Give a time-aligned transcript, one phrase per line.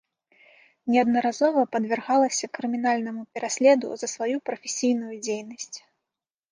[0.93, 5.77] Неаднаразова падвяргалася крымінальнаму пераследу за сваю прафесійную дзейнасць.